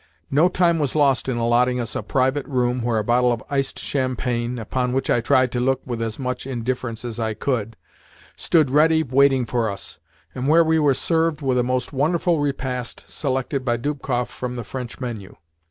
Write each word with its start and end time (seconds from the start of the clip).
No 0.31 0.49
time 0.49 0.79
was 0.79 0.95
lost 0.95 1.29
in 1.29 1.37
allotting 1.37 1.79
us 1.79 1.95
a 1.95 2.01
private 2.01 2.47
room, 2.47 2.81
where 2.81 2.97
a 2.97 3.03
bottle 3.03 3.31
of 3.31 3.43
iced 3.51 3.77
champagne 3.77 4.57
upon 4.57 4.93
which 4.93 5.11
I 5.11 5.21
tried 5.21 5.51
to 5.51 5.59
look 5.59 5.79
with 5.85 6.01
as 6.01 6.17
much 6.17 6.47
indifference 6.47 7.05
as 7.05 7.19
I 7.19 7.35
could 7.35 7.77
stood 8.35 8.71
ready 8.71 9.03
waiting 9.03 9.45
for 9.45 9.69
us, 9.69 9.99
and 10.33 10.47
where 10.47 10.63
we 10.63 10.79
were 10.79 10.95
served 10.95 11.43
with 11.43 11.59
a 11.59 11.63
most 11.63 11.93
wonderful 11.93 12.39
repast 12.39 13.07
selected 13.07 13.63
by 13.63 13.77
Dubkoff 13.77 14.27
from 14.29 14.55
the 14.55 14.63
French 14.63 14.99
menu. 14.99 15.35